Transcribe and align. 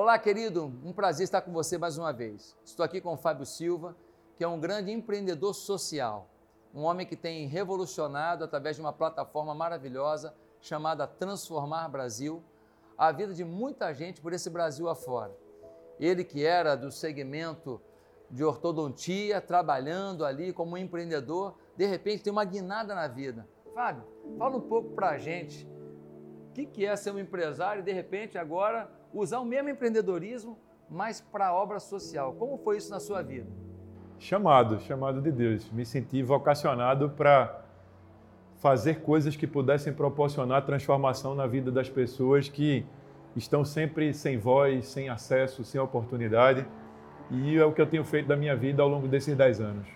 Olá, 0.00 0.16
querido, 0.16 0.66
um 0.84 0.92
prazer 0.92 1.24
estar 1.24 1.40
com 1.40 1.52
você 1.52 1.76
mais 1.76 1.98
uma 1.98 2.12
vez. 2.12 2.56
Estou 2.64 2.84
aqui 2.84 3.00
com 3.00 3.14
o 3.14 3.16
Fábio 3.16 3.44
Silva, 3.44 3.96
que 4.36 4.44
é 4.44 4.46
um 4.46 4.60
grande 4.60 4.92
empreendedor 4.92 5.52
social, 5.52 6.30
um 6.72 6.84
homem 6.84 7.04
que 7.04 7.16
tem 7.16 7.48
revolucionado 7.48 8.44
através 8.44 8.76
de 8.76 8.80
uma 8.80 8.92
plataforma 8.92 9.56
maravilhosa 9.56 10.32
chamada 10.60 11.04
Transformar 11.04 11.88
Brasil, 11.88 12.44
a 12.96 13.10
vida 13.10 13.34
de 13.34 13.44
muita 13.44 13.92
gente 13.92 14.20
por 14.20 14.32
esse 14.32 14.48
Brasil 14.48 14.88
afora. 14.88 15.36
Ele 15.98 16.22
que 16.22 16.44
era 16.44 16.76
do 16.76 16.92
segmento 16.92 17.82
de 18.30 18.44
ortodontia, 18.44 19.40
trabalhando 19.40 20.24
ali 20.24 20.52
como 20.52 20.78
empreendedor, 20.78 21.56
de 21.76 21.86
repente 21.86 22.22
tem 22.22 22.32
uma 22.32 22.44
guinada 22.44 22.94
na 22.94 23.08
vida. 23.08 23.48
Fábio, 23.74 24.04
fala 24.38 24.58
um 24.58 24.60
pouco 24.60 24.90
para 24.90 25.08
a 25.08 25.18
gente 25.18 25.68
o 26.50 26.52
que, 26.52 26.66
que 26.66 26.86
é 26.86 26.94
ser 26.94 27.10
um 27.10 27.18
empresário 27.18 27.80
e 27.80 27.84
de 27.84 27.92
repente 27.92 28.38
agora 28.38 28.96
usar 29.12 29.40
o 29.40 29.44
mesmo 29.44 29.68
empreendedorismo, 29.70 30.58
mas 30.90 31.20
para 31.20 31.48
a 31.48 31.54
obra 31.54 31.78
social. 31.80 32.34
Como 32.34 32.58
foi 32.58 32.78
isso 32.78 32.90
na 32.90 33.00
sua 33.00 33.22
vida? 33.22 33.50
Chamado, 34.18 34.80
chamado 34.80 35.20
de 35.20 35.30
Deus. 35.30 35.70
Me 35.70 35.84
senti 35.84 36.22
vocacionado 36.22 37.10
para 37.10 37.64
fazer 38.56 39.02
coisas 39.02 39.36
que 39.36 39.46
pudessem 39.46 39.92
proporcionar 39.92 40.64
transformação 40.64 41.34
na 41.34 41.46
vida 41.46 41.70
das 41.70 41.88
pessoas 41.88 42.48
que 42.48 42.84
estão 43.36 43.64
sempre 43.64 44.12
sem 44.12 44.36
voz, 44.36 44.86
sem 44.88 45.08
acesso, 45.08 45.64
sem 45.64 45.80
oportunidade. 45.80 46.66
E 47.30 47.56
é 47.56 47.64
o 47.64 47.72
que 47.72 47.80
eu 47.80 47.86
tenho 47.86 48.04
feito 48.04 48.26
da 48.26 48.36
minha 48.36 48.56
vida 48.56 48.82
ao 48.82 48.88
longo 48.88 49.06
desses 49.06 49.36
10 49.36 49.60
anos. 49.60 49.88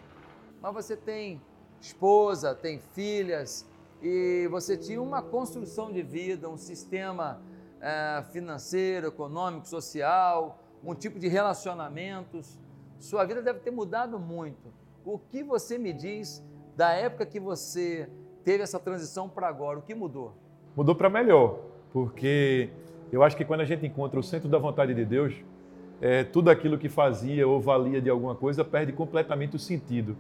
Mas 0.61 0.73
você 0.73 0.97
tem 0.97 1.41
esposa, 1.81 2.55
tem 2.55 2.79
filhas, 2.79 3.69
e 4.01 4.47
você 4.51 4.77
tinha 4.77 5.01
uma 5.01 5.23
construção 5.23 5.91
de 5.91 6.03
vida, 6.03 6.49
um 6.49 6.57
sistema 6.57 7.41
é, 7.83 8.23
financeiro, 8.31 9.09
econômico, 9.09 9.67
social, 9.67 10.63
um 10.85 10.95
tipo 10.95 11.19
de 11.19 11.27
relacionamentos. 11.27 12.59
Sua 13.01 13.25
vida 13.25 13.43
deve 13.43 13.59
ter 13.59 13.73
mudado 13.73 14.19
muito. 14.19 14.73
O 15.05 15.19
que 15.19 15.43
você 15.43 15.77
me 15.77 15.93
diz 15.93 16.43
da 16.77 16.93
época 16.93 17.27
que 17.27 17.41
você 17.41 18.09
teve 18.45 18.63
essa 18.63 18.79
transição 18.79 19.29
para 19.29 19.49
agora? 19.49 19.81
O 19.81 19.83
que 19.83 19.95
mudou? 19.95 20.33
Mudou 20.77 20.95
para 20.95 21.11
melhor, 21.11 21.59
porque 21.93 22.71
eu 23.11 23.23
acho 23.23 23.37
que 23.37 23.45
quando 23.45 23.61
a 23.61 23.65
gente 23.65 23.85
encontra 23.85 24.19
o 24.19 24.23
centro 24.23 24.49
da 24.49 24.59
vontade 24.59 24.95
de 24.95 25.05
Deus, 25.05 25.35
é, 26.01 26.23
tudo 26.25 26.51
aquilo 26.51 26.79
que 26.79 26.89
fazia 26.89 27.47
ou 27.47 27.61
valia 27.61 28.01
de 28.01 28.09
alguma 28.09 28.35
coisa 28.35 28.65
perde 28.65 28.93
completamente 28.93 29.57
o 29.57 29.59
sentido. 29.59 30.17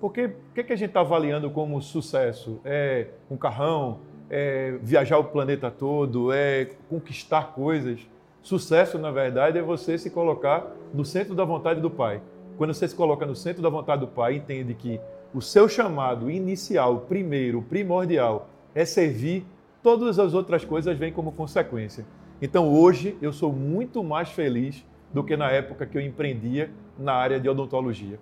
Porque 0.00 0.26
o 0.26 0.54
que, 0.54 0.64
que 0.64 0.72
a 0.72 0.76
gente 0.76 0.88
está 0.88 1.00
avaliando 1.00 1.50
como 1.50 1.82
sucesso? 1.82 2.60
É 2.64 3.08
um 3.30 3.36
carrão? 3.36 4.00
É 4.30 4.78
viajar 4.80 5.18
o 5.18 5.24
planeta 5.24 5.70
todo? 5.70 6.32
É 6.32 6.68
conquistar 6.88 7.52
coisas? 7.52 8.00
Sucesso, 8.42 8.98
na 8.98 9.10
verdade, 9.10 9.58
é 9.58 9.62
você 9.62 9.98
se 9.98 10.08
colocar 10.08 10.74
no 10.94 11.04
centro 11.04 11.34
da 11.34 11.44
vontade 11.44 11.80
do 11.80 11.90
Pai. 11.90 12.22
Quando 12.56 12.72
você 12.72 12.86
se 12.86 12.94
coloca 12.94 13.26
no 13.26 13.34
centro 13.34 13.60
da 13.62 13.68
vontade 13.68 14.00
do 14.00 14.06
Pai, 14.06 14.36
entende 14.36 14.74
que 14.74 15.00
o 15.34 15.40
seu 15.40 15.68
chamado 15.68 16.30
inicial, 16.30 17.00
primeiro, 17.00 17.62
primordial, 17.62 18.48
é 18.74 18.84
servir, 18.84 19.44
todas 19.82 20.18
as 20.18 20.34
outras 20.34 20.64
coisas 20.64 20.96
vêm 20.96 21.12
como 21.12 21.32
consequência. 21.32 22.04
Então 22.40 22.72
hoje 22.72 23.18
eu 23.20 23.32
sou 23.32 23.52
muito 23.52 24.02
mais 24.02 24.30
feliz 24.30 24.84
do 25.12 25.22
que 25.22 25.36
na 25.36 25.50
época 25.50 25.86
que 25.86 25.98
eu 25.98 26.02
empreendia 26.02 26.70
na 26.98 27.12
área 27.12 27.38
de 27.38 27.48
odontologia. 27.48 28.18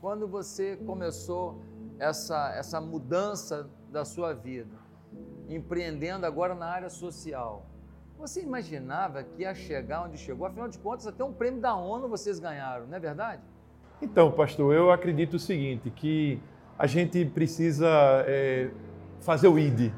Quando 0.00 0.26
você 0.26 0.76
começou 0.76 1.60
essa, 1.98 2.52
essa 2.56 2.80
mudança 2.80 3.68
da 3.90 4.04
sua 4.04 4.32
vida, 4.32 4.83
empreendendo 5.48 6.26
agora 6.26 6.54
na 6.54 6.66
área 6.66 6.90
social, 6.90 7.66
você 8.18 8.42
imaginava 8.42 9.22
que 9.22 9.42
ia 9.42 9.54
chegar 9.54 10.04
onde 10.04 10.16
chegou? 10.16 10.46
Afinal 10.46 10.68
de 10.68 10.78
contas, 10.78 11.06
até 11.06 11.22
um 11.24 11.32
prêmio 11.32 11.60
da 11.60 11.74
ONU 11.74 12.08
vocês 12.08 12.38
ganharam, 12.38 12.86
não 12.86 12.96
é 12.96 13.00
verdade? 13.00 13.42
Então, 14.00 14.30
pastor, 14.30 14.74
eu 14.74 14.90
acredito 14.90 15.34
o 15.34 15.38
seguinte, 15.38 15.90
que 15.90 16.40
a 16.78 16.86
gente 16.86 17.24
precisa 17.24 17.88
é, 18.26 18.70
fazer 19.20 19.48
o 19.48 19.58
ID. 19.58 19.92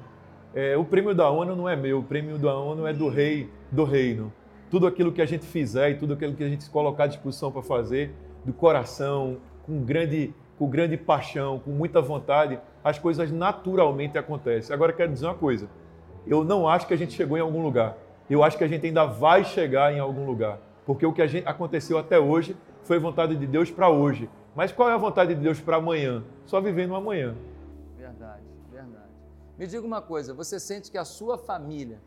É, 0.55 0.77
o 0.77 0.85
prêmio 0.85 1.15
da 1.15 1.29
ONU 1.31 1.55
não 1.55 1.69
é 1.69 1.77
meu, 1.77 1.99
o 1.99 2.03
prêmio 2.03 2.39
da 2.39 2.57
ONU 2.57 2.87
é 2.87 2.93
do 2.93 3.09
rei 3.09 3.51
do 3.71 3.85
reino. 3.85 4.33
Tudo 4.71 4.87
aquilo 4.87 5.13
que 5.13 5.23
a 5.23 5.27
gente 5.27 5.45
fizer 5.47 5.91
e 5.91 5.95
tudo 5.97 6.15
aquilo 6.15 6.35
que 6.35 6.43
a 6.43 6.49
gente 6.49 6.69
colocar 6.71 7.05
à 7.05 7.07
disposição 7.07 7.53
para 7.53 7.63
fazer, 7.63 8.13
do 8.45 8.53
coração, 8.53 9.39
com 9.65 9.83
grande, 9.83 10.35
com 10.59 10.69
grande 10.69 10.97
paixão, 10.97 11.59
com 11.59 11.71
muita 11.71 12.01
vontade, 12.01 12.59
as 12.83 12.99
coisas 12.99 13.31
naturalmente 13.31 14.17
acontecem. 14.17 14.75
Agora, 14.75 14.93
quero 14.93 15.13
dizer 15.13 15.27
uma 15.27 15.35
coisa: 15.35 15.69
eu 16.27 16.45
não 16.45 16.69
acho 16.69 16.87
que 16.87 16.95
a 16.95 16.97
gente 16.97 17.13
chegou 17.13 17.37
em 17.37 17.41
algum 17.41 17.63
lugar. 17.63 17.97
Eu 18.29 18.43
acho 18.43 18.59
que 18.59 18.65
a 18.65 18.69
gente 18.69 18.87
ainda 18.87 19.05
vai 19.05 19.45
chegar 19.45 19.93
em 19.93 20.01
algum 20.01 20.27
lugar. 20.27 20.59
Porque 20.85 21.07
o 21.07 21.13
que 21.13 21.27
gente, 21.27 21.47
aconteceu 21.47 21.99
até 21.99 22.19
hoje 22.19 22.57
foi 22.83 22.99
vontade 22.99 23.37
de 23.37 23.47
Deus 23.47 23.71
para 23.71 23.89
hoje. 23.89 24.29
Mas 24.55 24.73
qual 24.73 24.89
é 24.89 24.93
a 24.93 24.99
vontade 24.99 25.35
de 25.35 25.41
Deus 25.41 25.61
para 25.61 25.77
amanhã? 25.77 26.25
Só 26.47 26.61
vivendo 26.61 26.95
amanhã. 26.95 27.37
Verdade, 27.97 28.45
verdade. 28.71 29.11
Me 29.59 29.67
diga 29.67 29.87
uma 29.87 30.01
coisa: 30.03 30.33
você 30.35 30.59
sente 30.59 30.91
que 30.91 30.99
a 30.99 31.05
sua 31.05 31.37
família 31.39 32.01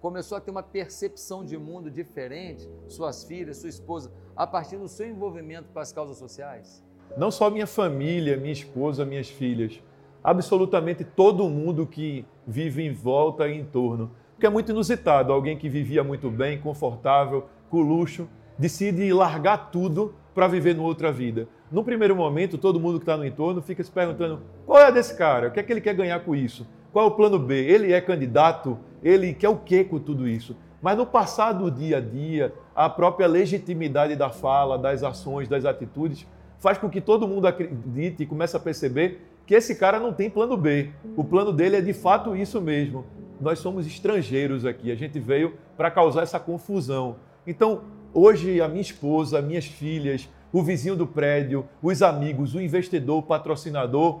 começou 0.00 0.36
a 0.36 0.40
ter 0.40 0.50
uma 0.50 0.62
percepção 0.62 1.44
de 1.44 1.56
mundo 1.56 1.90
diferente, 1.90 2.68
suas 2.88 3.22
filhas, 3.24 3.58
sua 3.58 3.68
esposa, 3.68 4.10
a 4.34 4.46
partir 4.46 4.76
do 4.76 4.88
seu 4.88 5.08
envolvimento 5.08 5.68
com 5.72 5.78
as 5.78 5.92
causas 5.92 6.18
sociais? 6.18 6.82
Não 7.16 7.30
só 7.30 7.50
minha 7.50 7.66
família, 7.66 8.36
minha 8.36 8.52
esposa, 8.52 9.04
minhas 9.04 9.28
filhas, 9.28 9.80
absolutamente 10.24 11.04
todo 11.04 11.48
mundo 11.48 11.86
que 11.86 12.24
vive 12.46 12.82
em 12.82 12.92
volta 12.92 13.46
e 13.48 13.58
em 13.58 13.64
torno. 13.64 14.10
Porque 14.32 14.46
é 14.46 14.50
muito 14.50 14.72
inusitado, 14.72 15.32
alguém 15.32 15.56
que 15.56 15.68
vivia 15.68 16.02
muito 16.02 16.30
bem, 16.30 16.58
confortável, 16.58 17.46
com 17.68 17.80
luxo, 17.80 18.28
decide 18.58 19.12
largar 19.12 19.70
tudo 19.70 20.14
para 20.34 20.48
viver 20.48 20.74
numa 20.74 20.88
outra 20.88 21.12
vida. 21.12 21.46
No 21.70 21.84
primeiro 21.84 22.16
momento, 22.16 22.56
todo 22.56 22.80
mundo 22.80 22.98
que 22.98 23.02
está 23.02 23.16
no 23.16 23.26
entorno 23.26 23.60
fica 23.60 23.82
se 23.82 23.90
perguntando: 23.90 24.40
qual 24.66 24.80
é 24.80 24.90
desse 24.90 25.16
cara? 25.16 25.48
O 25.48 25.50
que 25.50 25.60
é 25.60 25.62
que 25.62 25.72
ele 25.72 25.80
quer 25.80 25.94
ganhar 25.94 26.20
com 26.20 26.34
isso? 26.34 26.66
Qual 26.92 27.04
é 27.04 27.08
o 27.08 27.12
plano 27.12 27.38
B? 27.38 27.54
Ele 27.54 27.92
é 27.92 28.00
candidato? 28.00 28.78
Ele 29.02 29.34
quer 29.34 29.48
o 29.48 29.56
que 29.56 29.84
com 29.84 29.98
tudo 29.98 30.26
isso? 30.26 30.56
Mas 30.80 30.96
no 30.96 31.06
passar 31.06 31.52
do 31.52 31.70
dia 31.70 31.98
a 31.98 32.00
dia, 32.00 32.52
a 32.74 32.90
própria 32.90 33.26
legitimidade 33.26 34.16
da 34.16 34.30
fala, 34.30 34.76
das 34.76 35.02
ações, 35.02 35.48
das 35.48 35.64
atitudes, 35.64 36.26
faz 36.62 36.78
com 36.78 36.88
que 36.88 37.00
todo 37.00 37.26
mundo 37.26 37.48
acredite 37.48 38.22
e 38.22 38.26
comece 38.26 38.56
a 38.56 38.60
perceber 38.60 39.20
que 39.44 39.52
esse 39.52 39.74
cara 39.74 39.98
não 39.98 40.12
tem 40.12 40.30
plano 40.30 40.56
B. 40.56 40.90
O 41.16 41.24
plano 41.24 41.52
dele 41.52 41.74
é 41.74 41.80
de 41.80 41.92
fato 41.92 42.36
isso 42.36 42.60
mesmo. 42.60 43.04
Nós 43.40 43.58
somos 43.58 43.84
estrangeiros 43.84 44.64
aqui, 44.64 44.92
a 44.92 44.94
gente 44.94 45.18
veio 45.18 45.54
para 45.76 45.90
causar 45.90 46.22
essa 46.22 46.38
confusão. 46.38 47.16
Então, 47.44 47.82
hoje 48.14 48.60
a 48.60 48.68
minha 48.68 48.80
esposa, 48.80 49.42
minhas 49.42 49.66
filhas, 49.66 50.28
o 50.52 50.62
vizinho 50.62 50.94
do 50.94 51.04
prédio, 51.04 51.68
os 51.82 52.00
amigos, 52.00 52.54
o 52.54 52.60
investidor, 52.60 53.18
o 53.18 53.22
patrocinador, 53.22 54.20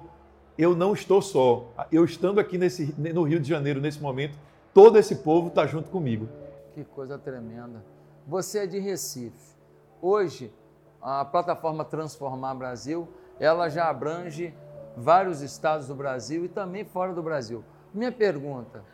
eu 0.58 0.74
não 0.74 0.94
estou 0.94 1.22
só. 1.22 1.72
Eu 1.92 2.04
estando 2.04 2.40
aqui 2.40 2.58
nesse, 2.58 2.92
no 2.98 3.22
Rio 3.22 3.38
de 3.38 3.48
Janeiro 3.48 3.80
nesse 3.80 4.02
momento, 4.02 4.36
todo 4.74 4.98
esse 4.98 5.14
povo 5.14 5.46
está 5.46 5.64
junto 5.64 5.90
comigo. 5.90 6.28
Que 6.74 6.82
coisa 6.82 7.16
tremenda. 7.16 7.84
Você 8.26 8.60
é 8.60 8.66
de 8.66 8.80
Recife. 8.80 9.54
Hoje, 10.00 10.52
a 11.02 11.24
plataforma 11.24 11.84
Transformar 11.84 12.54
Brasil, 12.54 13.08
ela 13.40 13.68
já 13.68 13.88
abrange 13.88 14.54
vários 14.96 15.40
estados 15.40 15.88
do 15.88 15.94
Brasil 15.94 16.44
e 16.44 16.48
também 16.48 16.84
fora 16.84 17.12
do 17.12 17.22
Brasil. 17.22 17.64
Minha 17.92 18.12
pergunta, 18.12 18.84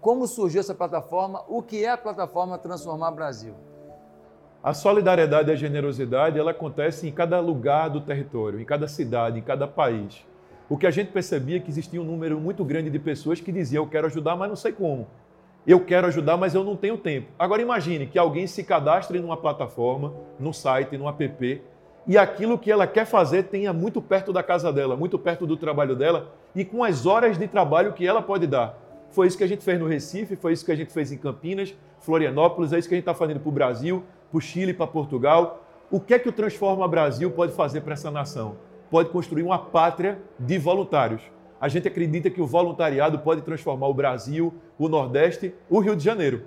como 0.00 0.26
surgiu 0.26 0.60
essa 0.60 0.74
plataforma? 0.74 1.42
O 1.48 1.62
que 1.62 1.84
é 1.84 1.90
a 1.90 1.96
plataforma 1.96 2.58
Transformar 2.58 3.12
Brasil? 3.12 3.54
A 4.62 4.74
solidariedade 4.74 5.50
e 5.50 5.52
a 5.52 5.56
generosidade, 5.56 6.38
ela 6.38 6.50
acontece 6.50 7.06
em 7.06 7.12
cada 7.12 7.38
lugar 7.38 7.88
do 7.88 8.00
território, 8.00 8.60
em 8.60 8.64
cada 8.64 8.88
cidade, 8.88 9.38
em 9.38 9.42
cada 9.42 9.68
país. 9.68 10.26
O 10.68 10.76
que 10.76 10.86
a 10.86 10.90
gente 10.90 11.12
percebia 11.12 11.58
é 11.58 11.60
que 11.60 11.70
existia 11.70 12.00
um 12.00 12.04
número 12.04 12.40
muito 12.40 12.64
grande 12.64 12.90
de 12.90 12.98
pessoas 12.98 13.40
que 13.40 13.52
diziam 13.52 13.84
eu 13.84 13.88
quero 13.88 14.08
ajudar, 14.08 14.34
mas 14.34 14.48
não 14.48 14.56
sei 14.56 14.72
como. 14.72 15.06
Eu 15.66 15.80
quero 15.80 16.06
ajudar, 16.06 16.36
mas 16.36 16.54
eu 16.54 16.62
não 16.62 16.76
tenho 16.76 16.96
tempo. 16.96 17.26
Agora 17.36 17.60
imagine 17.60 18.06
que 18.06 18.16
alguém 18.16 18.46
se 18.46 18.62
cadastre 18.62 19.18
numa 19.18 19.36
plataforma, 19.36 20.14
num 20.38 20.52
site, 20.52 20.96
num 20.96 21.08
app, 21.08 21.62
e 22.06 22.16
aquilo 22.16 22.56
que 22.56 22.70
ela 22.70 22.86
quer 22.86 23.04
fazer 23.04 23.44
tenha 23.44 23.72
muito 23.72 24.00
perto 24.00 24.32
da 24.32 24.44
casa 24.44 24.72
dela, 24.72 24.96
muito 24.96 25.18
perto 25.18 25.44
do 25.44 25.56
trabalho 25.56 25.96
dela 25.96 26.32
e 26.54 26.64
com 26.64 26.84
as 26.84 27.04
horas 27.04 27.36
de 27.36 27.48
trabalho 27.48 27.92
que 27.94 28.06
ela 28.06 28.22
pode 28.22 28.46
dar. 28.46 28.78
Foi 29.10 29.26
isso 29.26 29.36
que 29.36 29.42
a 29.42 29.48
gente 29.48 29.64
fez 29.64 29.80
no 29.80 29.88
Recife, 29.88 30.36
foi 30.36 30.52
isso 30.52 30.64
que 30.64 30.70
a 30.70 30.76
gente 30.76 30.92
fez 30.92 31.10
em 31.10 31.18
Campinas, 31.18 31.74
Florianópolis, 31.98 32.72
é 32.72 32.78
isso 32.78 32.88
que 32.88 32.94
a 32.94 32.98
gente 32.98 33.02
está 33.02 33.14
fazendo 33.14 33.40
para 33.40 33.48
o 33.48 33.52
Brasil, 33.52 34.04
para 34.30 34.38
o 34.38 34.40
Chile, 34.40 34.72
para 34.72 34.86
Portugal. 34.86 35.64
O 35.90 35.98
que 35.98 36.14
é 36.14 36.18
que 36.20 36.28
o 36.28 36.32
Transforma 36.32 36.86
Brasil 36.86 37.28
pode 37.32 37.52
fazer 37.52 37.80
para 37.80 37.94
essa 37.94 38.10
nação? 38.10 38.54
Pode 38.88 39.08
construir 39.08 39.42
uma 39.42 39.58
pátria 39.58 40.18
de 40.38 40.58
voluntários 40.58 41.22
a 41.60 41.68
gente 41.68 41.88
acredita 41.88 42.30
que 42.30 42.40
o 42.40 42.46
voluntariado 42.46 43.18
pode 43.20 43.42
transformar 43.42 43.88
o 43.88 43.94
Brasil, 43.94 44.52
o 44.78 44.88
Nordeste, 44.88 45.54
o 45.70 45.78
Rio 45.78 45.96
de 45.96 46.04
Janeiro. 46.04 46.44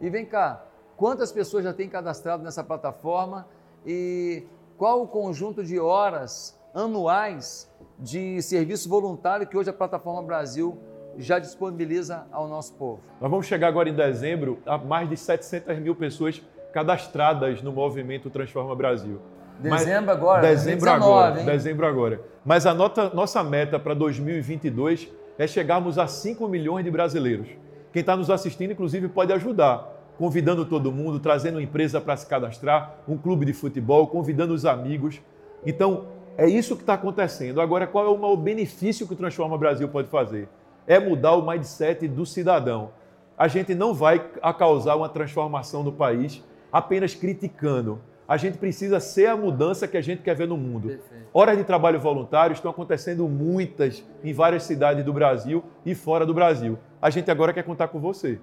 E 0.00 0.08
vem 0.08 0.24
cá, 0.24 0.64
quantas 0.96 1.32
pessoas 1.32 1.64
já 1.64 1.72
têm 1.72 1.88
cadastrado 1.88 2.42
nessa 2.42 2.62
plataforma 2.64 3.46
e 3.84 4.44
qual 4.76 5.02
o 5.02 5.08
conjunto 5.08 5.64
de 5.64 5.78
horas 5.78 6.58
anuais 6.74 7.70
de 7.98 8.40
serviço 8.42 8.88
voluntário 8.88 9.46
que 9.46 9.56
hoje 9.56 9.70
a 9.70 9.72
Plataforma 9.72 10.22
Brasil 10.22 10.78
já 11.16 11.38
disponibiliza 11.38 12.26
ao 12.30 12.46
nosso 12.46 12.74
povo? 12.74 13.00
Nós 13.20 13.30
vamos 13.30 13.46
chegar 13.46 13.68
agora 13.68 13.88
em 13.88 13.94
dezembro 13.94 14.58
a 14.64 14.78
mais 14.78 15.08
de 15.08 15.16
700 15.16 15.78
mil 15.80 15.96
pessoas 15.96 16.40
cadastradas 16.72 17.60
no 17.62 17.72
movimento 17.72 18.30
Transforma 18.30 18.74
Brasil. 18.76 19.20
Dezembro 19.58 20.10
agora? 20.10 20.42
Dezembro 20.42 20.84
19, 20.84 21.04
agora. 21.04 21.40
Hein? 21.40 21.46
Dezembro 21.46 21.86
agora. 21.86 22.20
Mas 22.44 22.66
a 22.66 22.72
nota, 22.72 23.10
nossa 23.10 23.42
meta 23.42 23.78
para 23.78 23.94
2022 23.94 25.08
é 25.38 25.46
chegarmos 25.46 25.98
a 25.98 26.06
5 26.06 26.46
milhões 26.48 26.84
de 26.84 26.90
brasileiros. 26.90 27.48
Quem 27.92 28.00
está 28.00 28.16
nos 28.16 28.30
assistindo, 28.30 28.72
inclusive, 28.72 29.08
pode 29.08 29.32
ajudar, 29.32 29.88
convidando 30.16 30.64
todo 30.64 30.92
mundo, 30.92 31.18
trazendo 31.18 31.56
uma 31.56 31.62
empresa 31.62 32.00
para 32.00 32.16
se 32.16 32.26
cadastrar, 32.26 32.98
um 33.08 33.16
clube 33.16 33.44
de 33.44 33.52
futebol, 33.52 34.06
convidando 34.06 34.54
os 34.54 34.64
amigos. 34.64 35.20
Então, 35.64 36.06
é 36.36 36.48
isso 36.48 36.76
que 36.76 36.82
está 36.82 36.94
acontecendo. 36.94 37.60
Agora, 37.60 37.86
qual 37.86 38.06
é 38.06 38.08
o 38.08 38.36
benefício 38.36 39.06
que 39.06 39.12
o 39.12 39.16
Transforma 39.16 39.58
Brasil 39.58 39.88
pode 39.88 40.08
fazer? 40.08 40.48
É 40.86 40.98
mudar 40.98 41.32
o 41.32 41.46
mindset 41.46 42.06
do 42.06 42.24
cidadão. 42.24 42.90
A 43.36 43.48
gente 43.48 43.74
não 43.74 43.92
vai 43.92 44.18
causar 44.58 44.96
uma 44.96 45.08
transformação 45.08 45.82
no 45.82 45.92
país 45.92 46.44
apenas 46.72 47.14
criticando. 47.14 48.00
A 48.28 48.36
gente 48.36 48.58
precisa 48.58 49.00
ser 49.00 49.24
a 49.24 49.34
mudança 49.34 49.88
que 49.88 49.96
a 49.96 50.02
gente 50.02 50.20
quer 50.20 50.36
ver 50.36 50.46
no 50.46 50.58
mundo. 50.58 50.88
Perfeito. 50.88 51.28
Horas 51.32 51.56
de 51.56 51.64
trabalho 51.64 51.98
voluntário 51.98 52.52
estão 52.52 52.70
acontecendo 52.70 53.26
muitas 53.26 54.04
em 54.22 54.34
várias 54.34 54.64
cidades 54.64 55.02
do 55.02 55.14
Brasil 55.14 55.64
e 55.82 55.94
fora 55.94 56.26
do 56.26 56.34
Brasil. 56.34 56.78
A 57.00 57.08
gente 57.08 57.30
agora 57.30 57.54
quer 57.54 57.62
contar 57.62 57.88
com 57.88 57.98
você. 57.98 58.38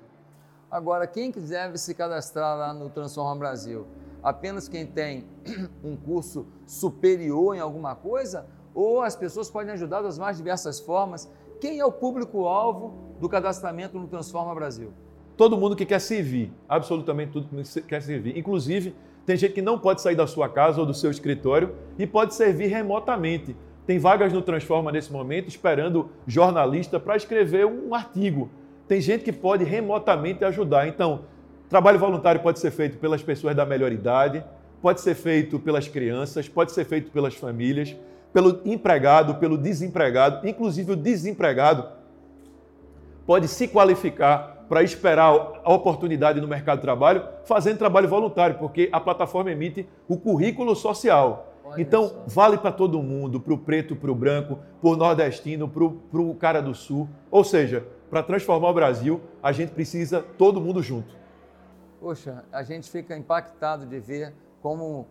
Agora, 0.71 1.05
quem 1.05 1.31
quiser 1.31 1.77
se 1.77 1.93
cadastrar 1.93 2.57
lá 2.57 2.73
no 2.73 2.89
Transforma 2.89 3.35
Brasil, 3.35 3.85
apenas 4.23 4.67
quem 4.67 4.87
tem 4.87 5.25
um 5.83 5.95
curso 5.95 6.47
superior 6.65 7.55
em 7.55 7.59
alguma 7.59 7.93
coisa, 7.93 8.47
ou 8.73 9.03
as 9.03 9.15
pessoas 9.15 9.51
podem 9.51 9.71
ajudar 9.73 10.01
das 10.01 10.17
mais 10.17 10.35
diversas 10.35 10.79
formas. 10.79 11.31
Quem 11.61 11.79
é 11.79 11.85
o 11.85 11.91
público-alvo 11.91 13.15
do 13.21 13.29
cadastramento 13.29 13.99
no 13.99 14.07
Transforma 14.07 14.55
Brasil? 14.55 14.91
Todo 15.38 15.55
mundo 15.55 15.75
que 15.75 15.85
quer 15.85 15.99
servir, 15.99 16.51
absolutamente 16.67 17.33
tudo 17.33 17.47
que 17.47 17.81
quer 17.81 18.01
servir. 18.01 18.35
Inclusive, 18.35 18.95
tem 19.25 19.36
gente 19.36 19.54
que 19.54 19.62
não 19.62 19.80
pode 19.80 20.01
sair 20.01 20.16
da 20.16 20.27
sua 20.27 20.48
casa 20.48 20.80
ou 20.80 20.86
do 20.86 20.94
seu 20.94 21.10
escritório 21.10 21.74
e 21.98 22.06
pode 22.06 22.36
servir 22.36 22.68
remotamente. 22.68 23.56
Tem 23.86 23.98
vagas 23.98 24.31
no 24.31 24.42
Transforma 24.42 24.92
nesse 24.92 25.12
momento 25.12 25.48
esperando 25.48 26.10
jornalista 26.27 27.00
para 27.00 27.16
escrever 27.16 27.66
um 27.66 27.94
artigo. 27.94 28.50
Tem 28.88 29.01
gente 29.01 29.24
que 29.24 29.31
pode 29.31 29.63
remotamente 29.63 30.45
ajudar. 30.45 30.88
Então, 30.88 31.22
trabalho 31.68 31.98
voluntário 31.98 32.42
pode 32.42 32.60
ser 32.60 32.72
feito 32.72 32.98
pelas 32.98 33.24
pessoas 33.24 33.56
da 33.56 33.66
melhor 33.66 33.92
idade, 33.92 34.44
pode 34.81 35.01
ser 35.01 35.16
feito 35.16 35.60
pelas 35.60 35.88
crianças, 35.88 36.48
pode 36.48 36.72
ser 36.72 36.86
feito 36.86 37.12
pelas 37.12 37.33
famílias, 37.33 37.95
pelo 38.31 38.62
empregado, 38.66 39.36
pelo 39.36 39.57
desempregado, 39.57 40.48
inclusive 40.48 40.92
o 40.92 40.95
desempregado 40.95 41.88
pode 43.25 43.48
se 43.48 43.68
qualificar 43.68 44.54
para 44.67 44.83
esperar 44.83 45.62
a 45.63 45.73
oportunidade 45.73 46.41
no 46.41 46.47
mercado 46.47 46.77
de 46.77 46.83
trabalho 46.83 47.23
fazendo 47.44 47.77
trabalho 47.77 48.07
voluntário, 48.07 48.57
porque 48.57 48.89
a 48.91 49.00
plataforma 49.00 49.51
emite 49.51 49.88
o 50.07 50.17
currículo 50.17 50.75
social. 50.75 51.51
Olha 51.63 51.81
então, 51.81 52.09
só. 52.09 52.23
vale 52.27 52.57
para 52.57 52.71
todo 52.71 53.01
mundo, 53.01 53.39
para 53.39 53.53
o 53.53 53.57
preto, 53.57 53.95
para 53.95 54.12
o 54.12 54.15
branco, 54.15 54.59
para 54.81 54.89
o 54.89 54.95
nordestino, 54.95 55.67
para 55.67 56.21
o 56.21 56.35
cara 56.35 56.62
do 56.62 56.75
sul. 56.75 57.09
Ou 57.31 57.44
seja, 57.44 57.85
para 58.09 58.21
transformar 58.21 58.69
o 58.69 58.73
Brasil, 58.73 59.21
a 59.41 59.51
gente 59.51 59.71
precisa 59.71 60.21
todo 60.21 60.62
mundo 60.62 60.81
junto. 60.81 61.15
Poxa, 62.00 62.44
a 62.51 62.62
gente 62.62 62.89
fica 62.89 63.17
impactado 63.17 63.85
de 63.85 64.00
ver 64.00 64.33
como 64.62 65.07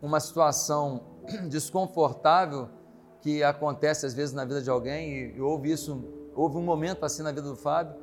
uma 0.00 0.18
situação 0.18 1.02
desconfortável 1.48 2.68
que 3.20 3.42
acontece 3.42 4.04
às 4.04 4.14
vezes 4.14 4.34
na 4.34 4.44
vida 4.44 4.60
de 4.60 4.68
alguém, 4.68 5.34
e 5.36 5.40
houve 5.40 5.70
isso, 5.70 6.04
houve 6.34 6.56
um 6.56 6.62
momento 6.62 7.04
assim 7.04 7.22
na 7.22 7.30
vida 7.30 7.42
do 7.42 7.54
Fábio, 7.54 7.94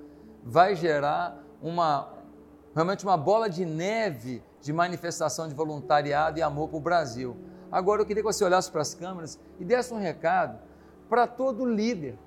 vai 0.50 0.75
gerar 0.75 1.38
uma 1.62 2.12
realmente 2.74 3.06
uma 3.06 3.16
bola 3.16 3.48
de 3.48 3.66
neve 3.66 4.44
de 4.62 4.74
manifestação 4.74 5.48
de 5.48 5.54
voluntariado 5.54 6.40
e 6.40 6.42
amor 6.42 6.69
para 6.69 6.78
o 6.78 6.81
Brasil. 6.81 7.38
Agora 7.72 8.01
eu 8.01 8.06
queria 8.06 8.24
que 8.24 8.28
você 8.28 8.44
olhasse 8.44 8.72
para 8.72 8.81
as 8.81 8.94
câmeras 8.94 9.40
e 9.60 9.63
desse 9.63 9.94
um 9.94 10.00
recado 10.00 10.60
para 11.07 11.28
todo 11.28 11.66
líder, 11.66 12.18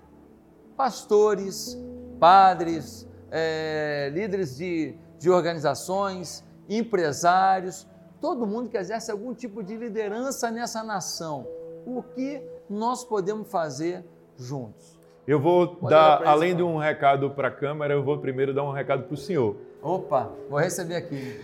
pastores, 0.77 1.77
padres, 2.21 3.07
é, 3.31 4.11
líderes 4.15 4.57
de, 4.57 4.95
de 5.19 5.29
organizações, 5.29 6.45
empresários, 6.69 7.89
todo 8.21 8.47
mundo 8.47 8.71
que 8.71 8.77
exerce 8.77 9.11
algum 9.11 9.35
tipo 9.35 9.63
de 9.65 9.77
liderança 9.77 10.51
nessa 10.51 10.83
nação. 10.85 11.47
O 11.85 12.03
que 12.03 12.41
nós 12.71 13.05
podemos 13.05 13.51
fazer 13.51 14.05
juntos? 14.37 15.02
Eu 15.27 15.39
vou 15.39 15.69
Pode 15.69 15.91
dar, 15.91 16.23
além 16.27 16.55
de 16.55 16.63
um 16.63 16.77
recado 16.77 17.31
para 17.31 17.49
a 17.49 17.51
Câmara, 17.51 17.95
eu 17.95 18.03
vou 18.03 18.19
primeiro 18.19 18.53
dar 18.53 18.65
um 18.65 18.73
recado 18.73 19.05
para 19.05 19.15
o 19.15 19.17
senhor. 19.17 19.57
Opa, 19.81 20.31
vou 20.51 20.59
receber 20.59 20.97
aqui. 20.97 21.41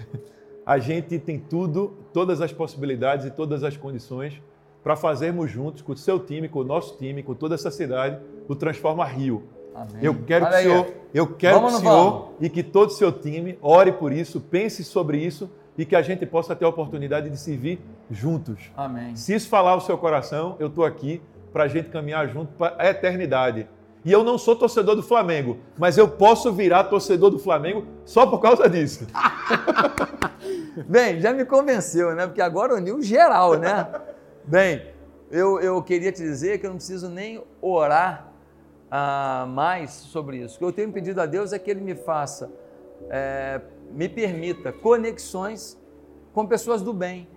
A 0.66 0.78
gente 0.78 1.18
tem 1.18 1.38
tudo, 1.38 1.94
todas 2.12 2.40
as 2.40 2.52
possibilidades 2.52 3.26
e 3.26 3.30
todas 3.30 3.62
as 3.64 3.76
condições 3.76 4.42
para 4.82 4.96
fazermos 4.96 5.50
juntos, 5.50 5.82
com 5.82 5.92
o 5.92 5.96
seu 5.96 6.18
time, 6.18 6.48
com 6.48 6.60
o 6.60 6.64
nosso 6.64 6.96
time, 6.98 7.22
com 7.22 7.34
toda 7.34 7.54
essa 7.54 7.70
cidade, 7.70 8.18
o 8.48 8.54
Transforma 8.54 9.04
Rio. 9.04 9.44
Amém. 9.74 10.02
Eu 10.02 10.14
quero 10.26 10.44
Olha 10.44 10.54
que 10.54 10.60
o 10.60 10.70
senhor, 10.70 10.86
eu 11.14 11.26
quero 11.26 11.56
vamos 11.56 11.72
que 11.72 11.76
o 11.78 11.80
senhor 11.80 12.10
vamos. 12.10 12.28
e 12.40 12.50
que 12.50 12.62
todo 12.62 12.88
o 12.88 12.92
seu 12.92 13.12
time 13.12 13.58
ore 13.62 13.92
por 13.92 14.12
isso, 14.12 14.40
pense 14.40 14.82
sobre 14.82 15.18
isso 15.18 15.50
e 15.76 15.84
que 15.84 15.94
a 15.94 16.02
gente 16.02 16.26
possa 16.26 16.56
ter 16.56 16.64
a 16.64 16.68
oportunidade 16.68 17.30
de 17.30 17.36
servir 17.38 17.78
juntos. 18.10 18.70
Amém. 18.76 19.14
Se 19.14 19.34
isso 19.34 19.48
falar 19.48 19.76
o 19.76 19.80
seu 19.80 19.96
coração, 19.96 20.56
eu 20.58 20.66
estou 20.66 20.84
aqui 20.84 21.22
para 21.52 21.64
a 21.64 21.68
gente 21.68 21.88
caminhar 21.88 22.28
junto 22.28 22.52
para 22.52 22.74
a 22.78 22.90
eternidade. 22.90 23.68
E 24.04 24.12
eu 24.12 24.22
não 24.22 24.38
sou 24.38 24.54
torcedor 24.54 24.94
do 24.94 25.02
Flamengo, 25.02 25.58
mas 25.76 25.98
eu 25.98 26.08
posso 26.08 26.52
virar 26.52 26.84
torcedor 26.84 27.30
do 27.30 27.38
Flamengo 27.38 27.84
só 28.04 28.26
por 28.26 28.40
causa 28.40 28.68
disso. 28.68 29.06
Bem, 30.86 31.20
já 31.20 31.32
me 31.32 31.44
convenceu, 31.44 32.14
né? 32.14 32.26
Porque 32.26 32.40
agora 32.40 32.74
uniu 32.74 33.02
geral, 33.02 33.58
né? 33.58 33.88
Bem, 34.44 34.86
eu, 35.30 35.60
eu 35.60 35.82
queria 35.82 36.12
te 36.12 36.22
dizer 36.22 36.58
que 36.58 36.66
eu 36.66 36.70
não 36.70 36.76
preciso 36.76 37.08
nem 37.08 37.42
orar 37.60 38.32
ah, 38.90 39.46
mais 39.48 39.90
sobre 39.90 40.38
isso. 40.38 40.56
O 40.56 40.58
que 40.58 40.64
eu 40.64 40.72
tenho 40.72 40.92
pedido 40.92 41.20
a 41.20 41.26
Deus 41.26 41.52
é 41.52 41.58
que 41.58 41.70
Ele 41.70 41.80
me 41.80 41.94
faça, 41.94 42.50
é, 43.10 43.60
me 43.90 44.08
permita 44.08 44.72
conexões 44.72 45.76
com 46.32 46.46
pessoas 46.46 46.82
do 46.82 46.92
bem, 46.92 47.28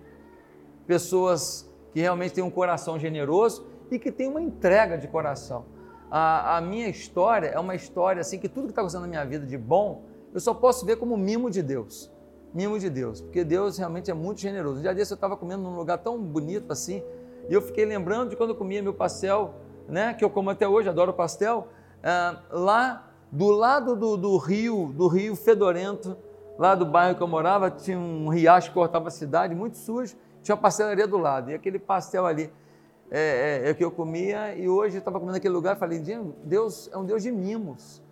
pessoas 0.86 1.68
que 1.92 2.00
realmente 2.00 2.32
têm 2.34 2.44
um 2.44 2.50
coração 2.50 2.98
generoso 2.98 3.66
e 3.94 3.98
que 3.98 4.10
tem 4.10 4.26
uma 4.26 4.40
entrega 4.40 4.96
de 4.96 5.06
coração. 5.06 5.66
A, 6.10 6.56
a 6.56 6.60
minha 6.60 6.88
história 6.88 7.48
é 7.48 7.58
uma 7.58 7.74
história 7.74 8.20
assim 8.20 8.38
que 8.38 8.48
tudo 8.48 8.64
que 8.64 8.70
está 8.70 8.80
acontecendo 8.80 9.02
na 9.02 9.08
minha 9.08 9.24
vida 9.24 9.46
de 9.46 9.58
bom, 9.58 10.04
eu 10.32 10.40
só 10.40 10.54
posso 10.54 10.86
ver 10.86 10.96
como 10.96 11.16
mimo 11.16 11.50
de 11.50 11.62
Deus. 11.62 12.10
Mimo 12.54 12.78
de 12.78 12.90
Deus, 12.90 13.20
porque 13.20 13.44
Deus 13.44 13.78
realmente 13.78 14.10
é 14.10 14.14
muito 14.14 14.40
generoso. 14.40 14.78
Um 14.78 14.82
dia 14.82 14.94
desse 14.94 15.12
eu 15.12 15.14
estava 15.14 15.36
comendo 15.36 15.62
num 15.62 15.76
lugar 15.76 15.98
tão 15.98 16.18
bonito 16.18 16.72
assim, 16.72 17.02
e 17.48 17.52
eu 17.52 17.62
fiquei 17.62 17.84
lembrando 17.84 18.30
de 18.30 18.36
quando 18.36 18.50
eu 18.50 18.56
comia 18.56 18.82
meu 18.82 18.94
pastel, 18.94 19.54
né, 19.88 20.14
que 20.14 20.24
eu 20.24 20.30
como 20.30 20.50
até 20.50 20.68
hoje, 20.68 20.88
adoro 20.88 21.12
pastel, 21.12 21.68
ah, 22.02 22.40
lá 22.50 23.10
do 23.30 23.48
lado 23.48 23.96
do, 23.96 24.16
do 24.16 24.36
rio, 24.36 24.92
do 24.94 25.08
rio 25.08 25.34
fedorento, 25.34 26.16
lá 26.58 26.74
do 26.74 26.84
bairro 26.84 27.16
que 27.16 27.22
eu 27.22 27.28
morava, 27.28 27.70
tinha 27.70 27.98
um 27.98 28.28
riacho 28.28 28.68
que 28.68 28.74
cortava 28.74 29.08
a 29.08 29.10
cidade, 29.10 29.54
muito 29.54 29.78
sujo, 29.78 30.14
tinha 30.42 30.54
uma 30.54 30.60
pastelaria 30.60 31.06
do 31.06 31.16
lado, 31.16 31.50
e 31.50 31.54
aquele 31.54 31.78
pastel 31.78 32.26
ali 32.26 32.52
é, 33.14 33.60
é, 33.64 33.68
é 33.68 33.70
o 33.72 33.74
que 33.74 33.84
eu 33.84 33.90
comia 33.90 34.54
e 34.54 34.66
hoje 34.66 34.96
eu 34.96 35.00
estava 35.00 35.18
comendo 35.20 35.34
naquele 35.34 35.52
lugar 35.52 35.76
falei, 35.76 36.02
Deus 36.44 36.88
é 36.90 36.96
um 36.96 37.04
Deus 37.04 37.22
de 37.22 37.30
mimos. 37.30 38.02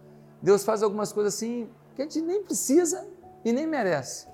Deus 0.42 0.62
faz 0.62 0.82
algumas 0.82 1.10
coisas 1.10 1.34
assim 1.34 1.70
que 1.96 2.02
a 2.02 2.04
gente 2.04 2.20
nem 2.20 2.42
precisa 2.42 3.08
e 3.42 3.50
nem 3.50 3.66
merece, 3.66 4.28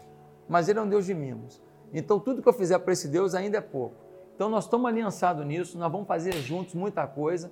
mas 0.49 0.69
Ele 0.69 0.81
é 0.81 0.83
um 0.83 0.89
Deus 0.89 1.07
de 1.07 1.15
mimos. 1.15 1.63
Então 1.95 2.19
tudo 2.19 2.43
que 2.43 2.49
eu 2.49 2.53
fizer 2.53 2.81
para 2.81 2.93
esse 2.93 3.07
Deus 3.07 3.33
ainda 3.33 3.59
é 3.59 3.61
pouco. 3.61 3.95
Então 4.35 4.49
nós 4.49 4.65
estamos 4.65 4.87
aliançados 4.91 5.47
nisso, 5.47 5.79
nós 5.79 5.91
vamos 5.91 6.09
fazer 6.09 6.33
juntos 6.33 6.75
muita 6.75 7.07
coisa. 7.07 7.49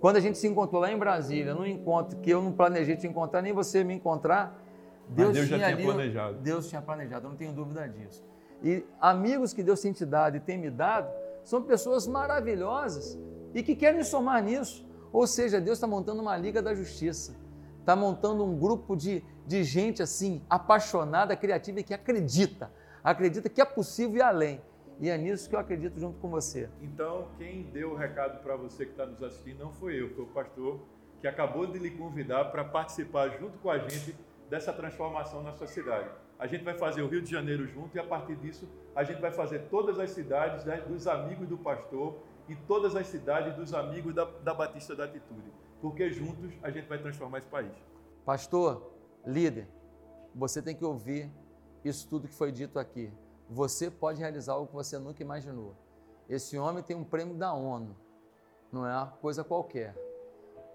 Quando 0.00 0.16
a 0.16 0.20
gente 0.20 0.38
se 0.38 0.46
encontrou 0.46 0.80
lá 0.80 0.90
em 0.90 0.96
Brasília, 0.96 1.54
num 1.54 1.66
encontro 1.66 2.18
que 2.20 2.30
eu 2.30 2.40
não 2.40 2.52
planejei 2.52 2.96
te 2.96 3.08
encontrar, 3.08 3.42
nem 3.42 3.52
você 3.52 3.82
me 3.82 3.94
encontrar, 3.94 4.56
Deus, 5.08 5.32
Deus 5.32 5.46
tinha, 5.48 5.58
já 5.58 5.66
tinha 5.66 5.76
ali, 5.76 5.84
planejado. 5.84 6.38
Deus 6.38 6.68
tinha 6.68 6.80
planejado, 6.80 7.26
eu 7.26 7.30
não 7.30 7.36
tenho 7.36 7.52
dúvida 7.52 7.88
disso. 7.88 8.24
E 8.62 8.84
amigos 9.00 9.52
que 9.52 9.64
Deus 9.64 9.80
tem 9.80 9.92
te 9.92 10.06
dado 10.06 10.36
e 10.36 10.40
tem 10.40 10.56
me 10.56 10.70
dado, 10.70 11.10
são 11.44 11.62
pessoas 11.62 12.06
maravilhosas 12.06 13.18
e 13.54 13.62
que 13.62 13.74
querem 13.74 14.02
somar 14.02 14.42
nisso. 14.42 14.86
Ou 15.12 15.26
seja, 15.26 15.60
Deus 15.60 15.76
está 15.76 15.86
montando 15.86 16.22
uma 16.22 16.36
liga 16.36 16.62
da 16.62 16.74
justiça, 16.74 17.36
está 17.80 17.94
montando 17.94 18.44
um 18.44 18.58
grupo 18.58 18.96
de, 18.96 19.22
de 19.46 19.62
gente 19.62 20.02
assim, 20.02 20.42
apaixonada, 20.48 21.36
criativa 21.36 21.80
e 21.80 21.82
que 21.82 21.92
acredita, 21.92 22.72
acredita 23.04 23.48
que 23.48 23.60
é 23.60 23.64
possível 23.64 24.16
ir 24.16 24.22
além. 24.22 24.60
E 25.00 25.10
é 25.10 25.18
nisso 25.18 25.48
que 25.48 25.56
eu 25.56 25.60
acredito 25.60 25.98
junto 25.98 26.18
com 26.20 26.30
você. 26.30 26.70
Então, 26.80 27.28
quem 27.36 27.64
deu 27.64 27.90
o 27.90 27.96
recado 27.96 28.40
para 28.42 28.56
você 28.56 28.84
que 28.84 28.92
está 28.92 29.04
nos 29.04 29.22
assistindo 29.22 29.58
não 29.58 29.72
foi 29.72 30.00
eu, 30.00 30.10
foi 30.14 30.24
o 30.24 30.28
pastor 30.28 30.80
que 31.20 31.26
acabou 31.26 31.66
de 31.66 31.78
lhe 31.78 31.90
convidar 31.90 32.46
para 32.46 32.64
participar 32.64 33.28
junto 33.38 33.58
com 33.58 33.70
a 33.70 33.78
gente 33.78 34.14
dessa 34.48 34.72
transformação 34.72 35.42
na 35.42 35.52
sua 35.52 35.66
cidade. 35.66 36.08
A 36.42 36.46
gente 36.48 36.64
vai 36.64 36.74
fazer 36.74 37.02
o 37.02 37.06
Rio 37.06 37.22
de 37.22 37.30
Janeiro 37.30 37.68
junto 37.68 37.96
e 37.96 38.00
a 38.00 38.04
partir 38.04 38.34
disso 38.34 38.68
a 38.96 39.04
gente 39.04 39.20
vai 39.20 39.30
fazer 39.30 39.60
todas 39.70 40.00
as 40.00 40.10
cidades 40.10 40.64
né, 40.64 40.80
dos 40.80 41.06
amigos 41.06 41.46
do 41.46 41.56
pastor 41.56 42.18
e 42.48 42.56
todas 42.56 42.96
as 42.96 43.06
cidades 43.06 43.54
dos 43.54 43.72
amigos 43.72 44.12
da, 44.12 44.24
da 44.24 44.52
Batista 44.52 44.96
da 44.96 45.04
Atitude, 45.04 45.52
porque 45.80 46.10
juntos 46.10 46.52
a 46.60 46.68
gente 46.68 46.88
vai 46.88 46.98
transformar 46.98 47.38
esse 47.38 47.46
país. 47.46 47.70
Pastor, 48.24 48.92
líder, 49.24 49.68
você 50.34 50.60
tem 50.60 50.74
que 50.74 50.84
ouvir 50.84 51.30
isso 51.84 52.08
tudo 52.08 52.26
que 52.26 52.34
foi 52.34 52.50
dito 52.50 52.76
aqui. 52.76 53.12
Você 53.48 53.88
pode 53.88 54.18
realizar 54.18 54.54
algo 54.54 54.66
que 54.66 54.74
você 54.74 54.98
nunca 54.98 55.22
imaginou. 55.22 55.76
Esse 56.28 56.58
homem 56.58 56.82
tem 56.82 56.96
um 56.96 57.04
prêmio 57.04 57.36
da 57.36 57.54
ONU, 57.54 57.94
não 58.72 58.84
é 58.84 58.92
uma 58.92 59.06
coisa 59.06 59.44
qualquer. 59.44 59.94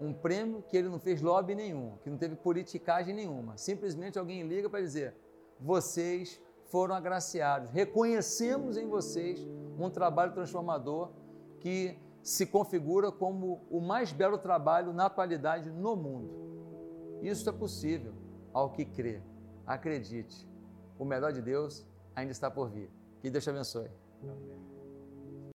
Um 0.00 0.14
prêmio 0.14 0.62
que 0.62 0.78
ele 0.78 0.88
não 0.88 0.98
fez 0.98 1.20
lobby 1.20 1.54
nenhum, 1.54 1.98
que 2.02 2.08
não 2.08 2.16
teve 2.16 2.36
politicagem 2.36 3.14
nenhuma. 3.14 3.58
Simplesmente 3.58 4.18
alguém 4.18 4.42
liga 4.48 4.70
para 4.70 4.80
dizer: 4.80 5.14
vocês 5.60 6.40
foram 6.66 6.94
agraciados, 6.94 7.70
reconhecemos 7.70 8.76
em 8.76 8.86
vocês 8.86 9.46
um 9.78 9.90
trabalho 9.90 10.32
transformador 10.32 11.10
que 11.60 11.98
se 12.22 12.44
configura 12.46 13.10
como 13.10 13.66
o 13.70 13.80
mais 13.80 14.12
belo 14.12 14.38
trabalho 14.38 14.92
na 14.92 15.06
atualidade 15.06 15.70
no 15.70 15.96
mundo. 15.96 17.18
Isso 17.22 17.48
é 17.48 17.52
possível 17.52 18.12
ao 18.52 18.70
que 18.70 18.84
crê. 18.84 19.22
Acredite, 19.66 20.46
o 20.98 21.04
melhor 21.04 21.32
de 21.32 21.40
Deus 21.40 21.86
ainda 22.14 22.32
está 22.32 22.50
por 22.50 22.68
vir. 22.68 22.90
Que 23.20 23.30
Deus 23.30 23.44
te 23.44 23.50
abençoe. 23.50 23.90
Amém. 24.22 24.67